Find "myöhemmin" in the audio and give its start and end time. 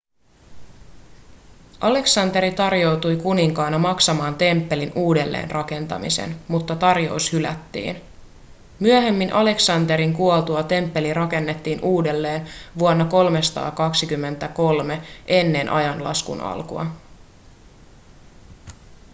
8.79-9.33